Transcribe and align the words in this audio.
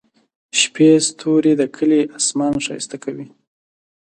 د 0.51 0.53
شپې 0.61 0.89
ستوري 1.07 1.53
د 1.57 1.63
کلي 1.75 2.01
اسمان 2.19 2.53
ښايسته 2.65 2.97
کوي. 3.03 3.27